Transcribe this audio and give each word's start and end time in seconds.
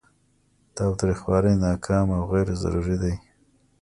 تاوتریخوالی 0.75 1.53
ناکام 1.63 2.07
او 2.15 2.23
غیر 2.31 2.47
ضروري 2.61 2.97
دی. 3.01 3.13